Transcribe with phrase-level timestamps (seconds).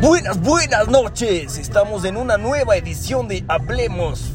[0.00, 1.56] Buenas, buenas noches.
[1.56, 4.30] Estamos en una nueva edición de Hablemos.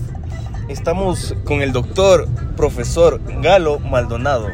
[0.68, 4.48] Estamos con el doctor, profesor Galo Maldonado.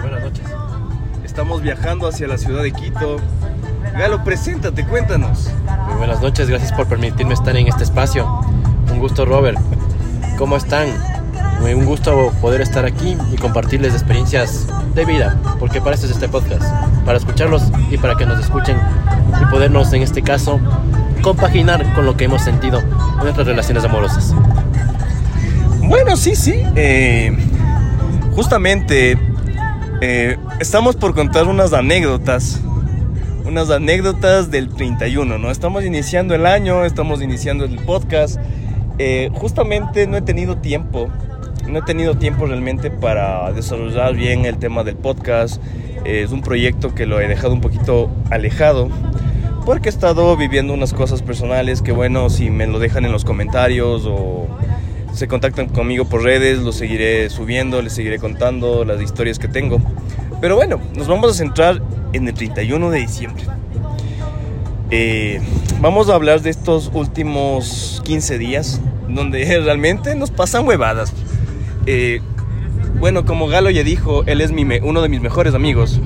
[0.00, 0.44] Buenas noches.
[1.24, 3.18] Estamos viajando hacia la ciudad de Quito.
[3.96, 5.50] Galo, preséntate, cuéntanos.
[5.86, 8.28] Muy buenas noches, gracias por permitirme estar en este espacio.
[8.90, 9.58] Un gusto, Robert.
[10.36, 10.88] ¿Cómo están?
[11.62, 16.28] Un gusto poder estar aquí y compartirles experiencias de vida, porque para eso es este
[16.28, 16.64] podcast,
[17.04, 18.76] para escucharlos y para que nos escuchen
[19.40, 20.60] y podernos, en este caso,
[21.22, 24.34] compaginar con lo que hemos sentido en nuestras relaciones amorosas.
[25.82, 26.62] Bueno, sí, sí.
[26.76, 27.36] Eh,
[28.34, 29.18] justamente
[30.00, 32.60] eh, estamos por contar unas anécdotas.
[33.44, 35.50] Unas anécdotas del 31, ¿no?
[35.50, 38.38] Estamos iniciando el año, estamos iniciando el podcast.
[38.98, 41.08] Eh, justamente no he tenido tiempo
[41.70, 45.62] no he tenido tiempo realmente para desarrollar bien el tema del podcast.
[46.04, 48.88] Es un proyecto que lo he dejado un poquito alejado
[49.66, 53.24] porque he estado viviendo unas cosas personales que bueno, si me lo dejan en los
[53.24, 54.48] comentarios o
[55.12, 59.80] se contactan conmigo por redes, lo seguiré subiendo, les seguiré contando las historias que tengo.
[60.40, 63.44] Pero bueno, nos vamos a centrar en el 31 de diciembre.
[64.90, 65.40] Eh,
[65.80, 71.12] vamos a hablar de estos últimos 15 días donde realmente nos pasan huevadas.
[71.86, 72.20] Eh,
[73.00, 76.00] bueno, como Galo ya dijo, él es mi uno de mis mejores amigos.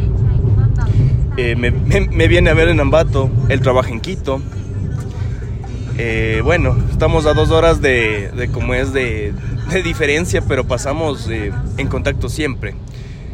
[1.36, 4.40] Eh, me, viene a ver en Ambato, él trabaja en Quito.
[5.98, 9.34] Eh, bueno, estamos a dos horas de, de como es de,
[9.70, 12.74] de, diferencia, pero pasamos en contacto siempre.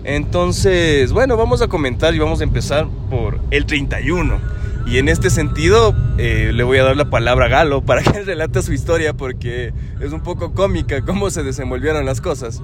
[0.04, 4.38] Entonces, bueno, vamos a comentar y vamos a empezar por el 31.
[4.86, 8.22] Y en este sentido, eh, le voy a dar la palabra a Galo para que
[8.22, 12.62] relate su historia porque es un poco cómica cómo se desenvolvieron las cosas.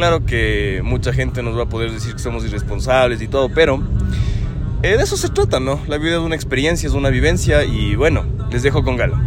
[0.00, 3.82] Claro que mucha gente nos va a poder decir que somos irresponsables y todo, pero
[4.82, 5.78] eh, de eso se trata, ¿no?
[5.88, 9.18] La vida es una experiencia, es una vivencia y bueno, les dejo con Galo.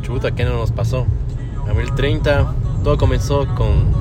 [0.00, 1.06] Chuta, ¿qué no nos pasó?
[1.68, 2.50] Abril 30,
[2.82, 3.92] todo comenzó con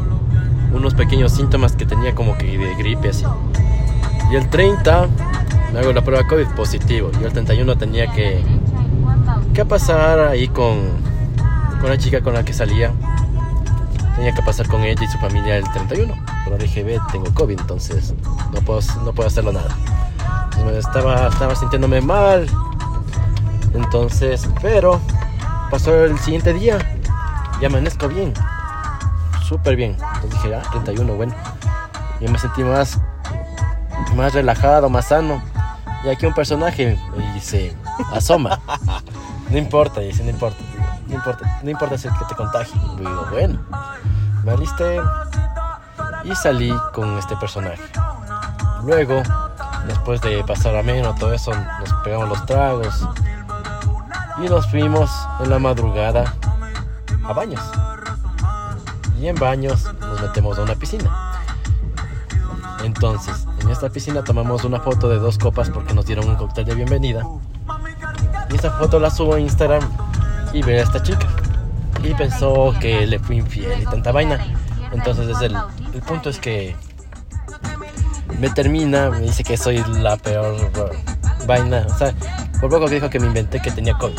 [0.73, 3.25] unos pequeños síntomas que tenía como que de gripe así.
[4.31, 5.09] Y el 30
[5.73, 7.11] me hago la prueba COVID positivo.
[7.19, 8.39] Yo el 31 tenía que,
[9.53, 10.77] que pasar ahí con,
[11.81, 12.93] con la chica con la que salía.
[14.17, 16.13] Tenía que pasar con ella y su familia el 31.
[16.43, 18.15] Pero dije, ve, tengo COVID, entonces
[18.51, 19.69] no puedo, no puedo hacerlo nada.
[20.75, 22.47] estaba, estaba sintiéndome mal.
[23.75, 24.99] Entonces, pero
[25.69, 26.79] pasó el siguiente día
[27.61, 28.33] y amanezco bien.
[29.47, 29.91] Súper bien.
[30.15, 31.35] Entonces dije, ah, 31, bueno.
[32.19, 32.99] Y me sentí más,
[34.15, 35.43] más relajado, más sano.
[36.03, 36.97] Y aquí un personaje
[37.35, 37.71] y se
[38.11, 38.59] asoma.
[39.49, 40.57] No importa, dice, no importa.
[41.07, 42.73] No importa, no importa si que te contagie.
[42.95, 43.59] Y digo, bueno,
[44.47, 45.01] me alisté
[46.23, 47.81] y salí con este personaje.
[48.81, 49.21] Luego,
[49.85, 53.05] después de pasar a menos todo eso, nos pegamos los tragos
[54.41, 56.33] y nos fuimos en la madrugada
[57.25, 57.59] a baños.
[59.19, 61.41] Y en baños nos metemos a una piscina.
[62.85, 66.63] Entonces, en esta piscina tomamos una foto de dos copas porque nos dieron un cóctel
[66.63, 67.21] de bienvenida.
[68.49, 69.83] Y esta foto la subo a Instagram
[70.53, 71.27] y ve a esta chica.
[72.03, 74.39] Y pensó que le fui infiel y tanta vaina.
[74.91, 75.57] Entonces, desde el,
[75.93, 76.75] el punto es que
[78.39, 80.55] me termina, me dice que soy la peor
[81.45, 81.85] vaina.
[81.89, 82.13] O sea,
[82.59, 84.17] por poco que dijo que me inventé que tenía COVID.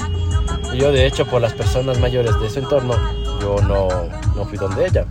[0.72, 2.94] Y yo, de hecho, por las personas mayores de su entorno,
[3.40, 3.88] yo no,
[4.34, 5.06] no fui donde ella.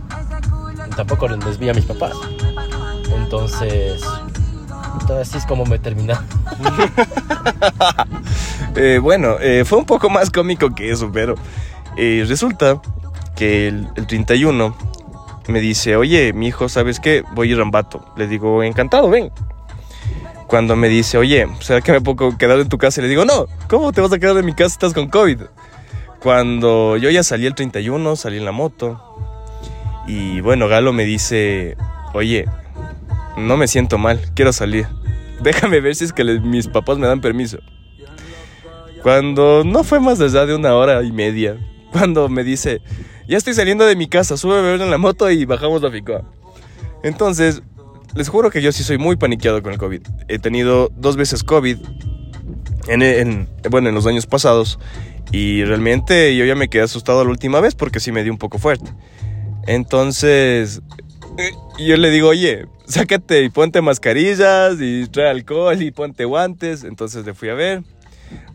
[0.86, 2.12] Y tampoco les vi a mis papás.
[3.14, 4.02] Entonces,
[5.16, 6.22] así es como me termina.
[8.76, 11.34] Eh, bueno, eh, fue un poco más cómico que eso, pero
[11.96, 12.80] eh, resulta
[13.36, 14.76] que el, 31
[15.48, 17.22] me dice, oye, mi hijo, ¿sabes qué?
[17.34, 18.04] Voy a ir a Rambato.
[18.16, 19.30] Le digo, encantado, ven.
[20.46, 23.00] Cuando me dice, oye, ¿será que me puedo quedar en tu casa?
[23.00, 24.74] Le digo, no, ¿cómo te vas a quedar en mi casa?
[24.74, 25.42] Estás con COVID.
[26.20, 29.00] Cuando yo ya salí el 31, salí en la moto.
[30.06, 31.76] Y bueno, Galo me dice,
[32.14, 32.46] oye,
[33.36, 34.86] no me siento mal, quiero salir.
[35.40, 37.58] Déjame ver si es que mis papás me dan permiso.
[39.02, 41.56] Cuando no fue más allá de una hora y media,
[41.92, 42.80] cuando me dice,
[43.26, 45.90] ya estoy saliendo de mi casa, sube a beber en la moto y bajamos la
[45.90, 46.22] ficoa.
[47.02, 47.62] Entonces,
[48.14, 50.02] les juro que yo sí soy muy paniqueado con el COVID.
[50.28, 51.78] He tenido dos veces COVID,
[52.88, 54.78] en, bueno, en los años pasados,
[55.30, 58.38] y realmente yo ya me quedé asustado la última vez porque sí me dio un
[58.38, 58.90] poco fuerte.
[59.66, 60.80] Entonces,
[61.78, 66.84] yo le digo, oye, sácate y ponte mascarillas y trae alcohol y ponte guantes.
[66.84, 67.82] Entonces le fui a ver,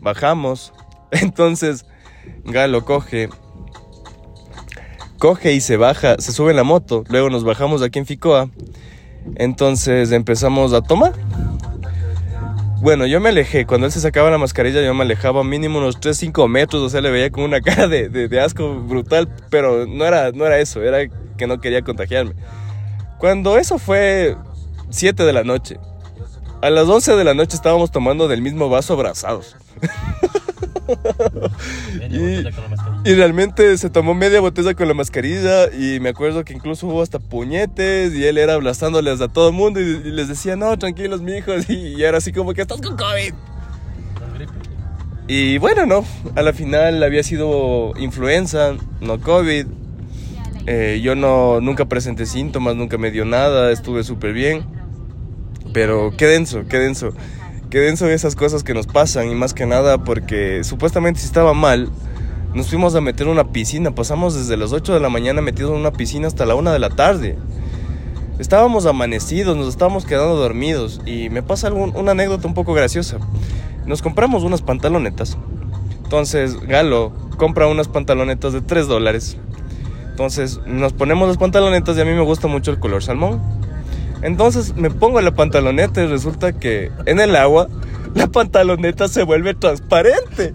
[0.00, 0.72] bajamos.
[1.12, 1.86] Entonces
[2.44, 3.28] Galo coge,
[5.18, 7.04] coge y se baja, se sube en la moto.
[7.08, 8.50] Luego nos bajamos aquí en Ficoa.
[9.36, 11.14] Entonces empezamos a tomar.
[12.82, 13.64] bueno, yo me alejé.
[13.64, 16.82] Cuando él se sacaba la mascarilla, yo me alejaba mínimo unos 3, 5 metros.
[16.82, 19.28] O sea, le veía con una cara de, de, de asco brutal.
[19.48, 20.98] Pero no era, no era eso, era
[21.38, 22.34] que no quería contagiarme.
[23.18, 24.36] Cuando eso fue
[24.90, 25.78] 7 de la noche,
[26.60, 29.56] a las 11 de la noche estábamos tomando del mismo vaso abrazados.
[32.10, 37.02] Y- realmente se tomó media botella con la mascarilla y me acuerdo que incluso hubo
[37.02, 40.76] hasta puñetes y él era abrazándoles a todo el mundo y, y les decía, no,
[40.78, 43.34] tranquilos, mijos, y, y era así como que estás con COVID.
[45.26, 46.04] Y bueno, no,
[46.36, 49.66] a la final había sido influenza, no COVID.
[50.66, 54.64] Eh, yo no, nunca presenté síntomas, nunca me dio nada, estuve súper bien.
[55.72, 57.12] Pero qué denso, qué denso.
[57.74, 61.54] Qué denso esas cosas que nos pasan y más que nada porque supuestamente si estaba
[61.54, 61.90] mal,
[62.54, 63.92] nos fuimos a meter en una piscina.
[63.92, 66.78] Pasamos desde las 8 de la mañana metidos en una piscina hasta la 1 de
[66.78, 67.36] la tarde.
[68.38, 73.18] Estábamos amanecidos, nos estábamos quedando dormidos y me pasa algún- una anécdota un poco graciosa.
[73.86, 75.36] Nos compramos unas pantalonetas.
[76.04, 79.36] Entonces Galo compra unas pantalonetas de 3 dólares.
[80.12, 83.42] Entonces nos ponemos las pantalonetas y a mí me gusta mucho el color salmón.
[84.22, 87.68] Entonces me pongo la pantaloneta y resulta que en el agua
[88.14, 90.54] la pantaloneta se vuelve transparente.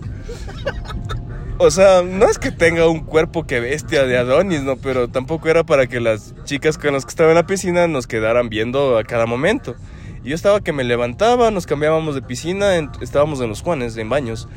[1.61, 4.77] O sea, no es que tenga un cuerpo que bestia de Adonis, ¿no?
[4.77, 8.07] Pero tampoco era para que las chicas con las que estaba en la piscina nos
[8.07, 9.75] quedaran viendo a cada momento.
[10.23, 14.07] Y yo estaba que me levantaba, nos cambiábamos de piscina, estábamos en los Juanes, en
[14.07, 14.47] baños.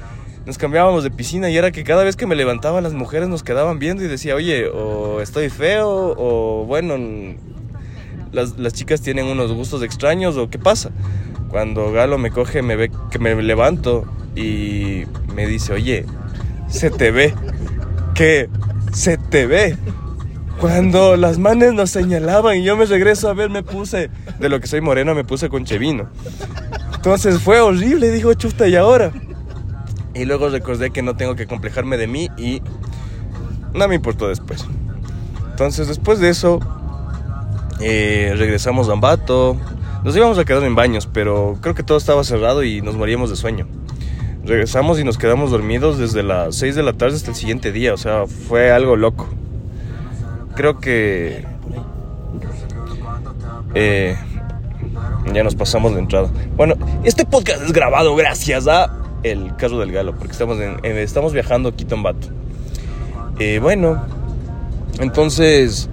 [0.47, 3.43] Nos cambiábamos de piscina y era que cada vez que me levantaba las mujeres nos
[3.43, 6.97] quedaban viendo y decía, oye, o estoy feo, o bueno,
[8.33, 10.91] las, las chicas tienen unos gustos extraños, o qué pasa.
[11.49, 16.07] Cuando Galo me coge, me ve que me levanto y me dice, oye,
[16.69, 17.35] se te ve,
[18.15, 18.49] que
[18.93, 19.77] se te ve.
[20.59, 24.61] Cuando las manes nos señalaban y yo me regreso a ver, me puse, de lo
[24.61, 26.09] que soy moreno, me puse con chevino.
[26.95, 29.13] Entonces fue horrible, dijo, chuta, ¿y ahora?
[30.15, 32.63] Y luego recordé que no tengo que complejarme de mí y
[33.75, 34.65] no me importó después.
[35.51, 36.61] Entonces después de eso,
[37.83, 39.57] eh, regresamos a Ambato.
[40.05, 43.31] Nos íbamos a quedar en baños, pero creo que todo estaba cerrado y nos moríamos
[43.31, 43.67] de sueño.
[44.45, 47.95] Regresamos y nos quedamos dormidos desde las 6 de la tarde hasta el siguiente día,
[47.95, 49.29] o sea, fue algo loco.
[50.57, 51.45] Creo que...
[53.75, 54.17] eh,
[55.33, 56.29] ya nos pasamos de entrada.
[56.57, 56.75] Bueno,
[57.05, 61.69] este podcast es grabado gracias a el carro del galo, porque estamos, en- estamos viajando
[61.69, 62.27] a Quito Ambato.
[63.39, 64.05] Eh, bueno,
[64.99, 65.89] entonces,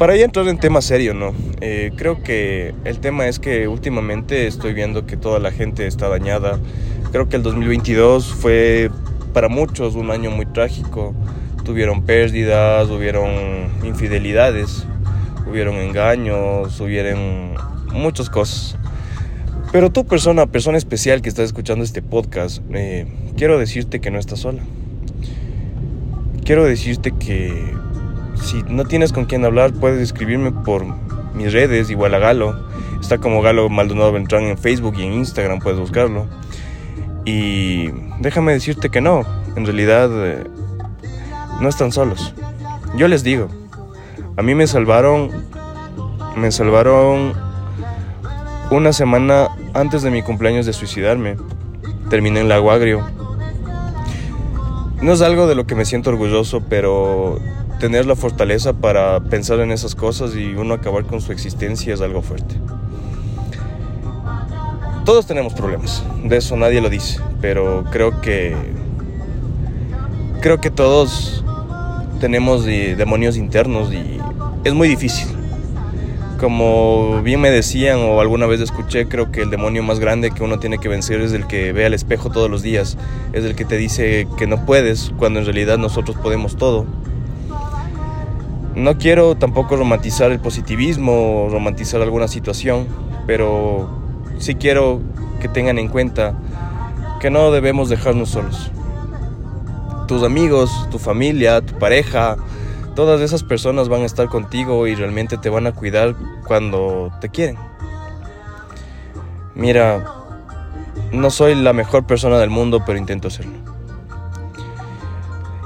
[0.00, 1.34] para ya entrar en tema serio, ¿no?
[1.60, 6.08] Eh, creo que el tema es que últimamente estoy viendo que toda la gente está
[6.08, 6.58] dañada.
[7.12, 8.90] Creo que el 2022 fue
[9.34, 11.14] para muchos un año muy trágico.
[11.66, 13.28] Tuvieron pérdidas, hubieron
[13.84, 14.86] infidelidades,
[15.46, 17.56] hubieron engaños, hubieron
[17.92, 18.78] muchas cosas.
[19.70, 23.06] Pero tú, persona, persona especial que estás escuchando este podcast, eh,
[23.36, 24.62] quiero decirte que no estás sola.
[26.42, 27.52] Quiero decirte que
[28.42, 30.84] si no tienes con quién hablar, puedes escribirme por
[31.34, 32.68] mis redes, igual a Galo.
[33.00, 36.26] Está como Galo Maldonado Beltrán en Facebook y en Instagram, puedes buscarlo.
[37.24, 37.88] Y
[38.20, 39.24] déjame decirte que no,
[39.56, 40.44] en realidad eh,
[41.60, 42.34] no están solos.
[42.96, 43.48] Yo les digo,
[44.36, 45.30] a mí me salvaron,
[46.36, 47.34] me salvaron
[48.70, 51.36] una semana antes de mi cumpleaños de suicidarme.
[52.08, 53.06] Terminé en Lago Agrio.
[55.02, 57.38] No es algo de lo que me siento orgulloso, pero
[57.80, 62.02] tener la fortaleza para pensar en esas cosas y uno acabar con su existencia es
[62.02, 62.54] algo fuerte.
[65.06, 68.54] Todos tenemos problemas, de eso nadie lo dice, pero creo que
[70.42, 71.42] creo que todos
[72.20, 74.20] tenemos demonios internos y
[74.62, 75.26] es muy difícil.
[76.38, 80.42] Como bien me decían o alguna vez escuché, creo que el demonio más grande que
[80.42, 82.98] uno tiene que vencer es el que ve al espejo todos los días,
[83.32, 86.86] es el que te dice que no puedes cuando en realidad nosotros podemos todo.
[88.74, 92.86] No quiero tampoco romantizar el positivismo o romantizar alguna situación,
[93.26, 93.88] pero
[94.38, 95.00] sí quiero
[95.40, 96.34] que tengan en cuenta
[97.20, 98.70] que no debemos dejarnos solos.
[100.06, 102.36] Tus amigos, tu familia, tu pareja,
[102.94, 106.14] todas esas personas van a estar contigo y realmente te van a cuidar
[106.46, 107.58] cuando te quieren.
[109.54, 110.04] Mira,
[111.12, 113.58] no soy la mejor persona del mundo, pero intento serlo.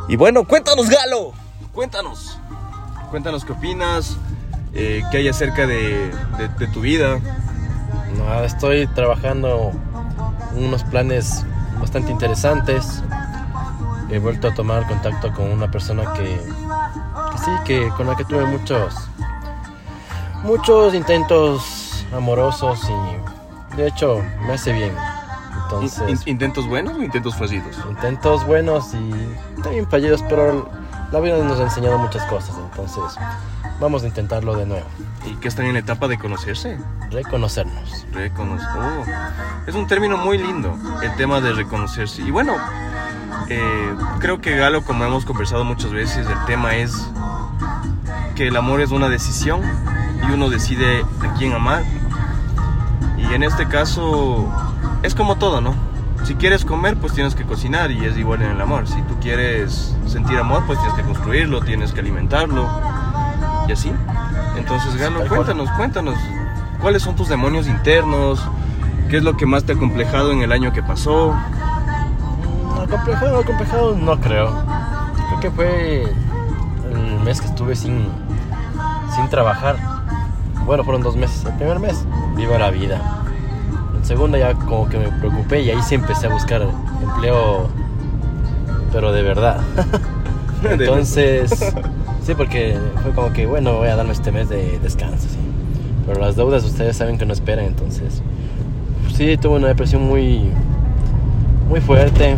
[0.09, 1.33] Y bueno, cuéntanos, Galo.
[1.73, 2.34] Cuéntanos.
[3.15, 4.17] Cuéntanos qué opinas,
[4.73, 7.21] eh, qué hay acerca de, de- de tu vida.
[8.19, 9.71] No, estoy trabajando
[10.57, 11.47] unos planes
[11.79, 13.05] bastante interesantes.
[14.11, 18.25] He vuelto a tomar contacto con una persona que, que sí, que con la que
[18.25, 18.93] tuve muchos
[20.43, 22.81] muchos intentos amorosos
[23.71, 24.93] y de hecho me hace bien.
[25.63, 27.77] Entonces, ¿Intentos buenos o intentos fallidos?
[27.91, 30.69] intentos buenos y también fallidos, pero
[31.13, 32.57] la vida nos ha enseñado muchas cosas.
[32.57, 33.03] Entonces,
[33.81, 34.87] vamos a intentarlo de nuevo.
[35.27, 36.79] ¿Y que están en la etapa de conocerse?
[37.11, 38.07] Reconocernos.
[38.13, 38.69] Reconocer.
[38.79, 39.05] Oh,
[39.67, 42.23] es un término muy lindo, el tema de reconocerse.
[42.23, 42.55] Y bueno,
[43.49, 46.95] eh, creo que Galo, como hemos conversado muchas veces, el tema es
[48.35, 49.61] que el amor es una decisión
[50.29, 51.85] y uno decide a quién amar.
[53.17, 54.53] Y en este caso
[55.03, 55.94] es como todo, ¿no?
[56.25, 58.89] Si quieres comer, pues tienes que cocinar y es igual en el amor.
[58.89, 62.67] Si tú quieres sentir amor, pues tienes que construirlo, tienes que alimentarlo
[63.69, 63.93] y así.
[64.57, 66.17] Entonces, Galo, cuéntanos, cuéntanos,
[66.81, 68.43] ¿cuáles son tus demonios internos?
[69.11, 71.33] ¿Qué es lo que más te ha complejado en el año que pasó?
[71.33, 74.63] Mm, Acomplejado, acomplejado, no creo.
[75.29, 76.05] Creo que fue
[76.91, 78.09] el mes que estuve sin,
[79.15, 79.77] sin trabajar.
[80.65, 81.45] Bueno, fueron dos meses.
[81.45, 82.05] El primer mes,
[82.35, 83.24] viva la vida.
[84.05, 86.61] El segundo ya como que me preocupé y ahí sí empecé a buscar
[87.03, 87.69] empleo,
[88.93, 89.63] pero de verdad.
[90.71, 91.73] Entonces,
[92.23, 95.39] sí, porque fue como que, bueno, voy a darme este mes de descanso, sí.
[96.07, 98.21] Pero las deudas ustedes saben que no esperan, entonces.
[99.15, 100.51] Sí, tuve una depresión muy,
[101.71, 102.37] muy fuerte,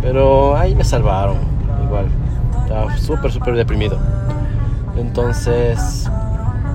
[0.00, 1.36] pero ahí me salvaron,
[1.84, 2.06] igual.
[2.62, 3.98] Estaba súper, súper deprimido.
[4.96, 6.08] Entonces,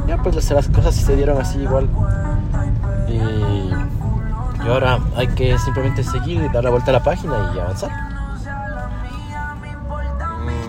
[0.07, 1.87] ya pues las- las cosas se dieron así igual.
[3.07, 3.15] Y,
[4.67, 7.89] y ahora hay que simplemente seguir, dar la vuelta a la página y avanzar.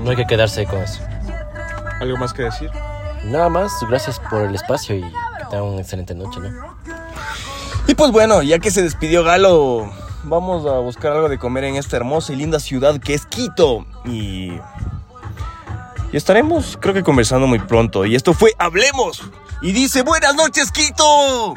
[0.05, 1.03] No hay que quedarse con eso.
[2.01, 2.71] ¿Algo más que decir?
[3.25, 6.49] Nada más, gracias por el espacio y que tengan una excelente noche, ¿no?
[7.89, 9.91] Y pues bueno, ya que se despidió Galo,
[10.23, 13.85] vamos a buscar algo de comer en esta hermosa y linda ciudad que es Quito.
[14.05, 14.53] Y,
[16.13, 18.07] y estaremos, creo que conversando muy pronto.
[18.07, 19.25] Y esto fue Hablemos.
[19.61, 21.57] Y dice, buenas noches Quito.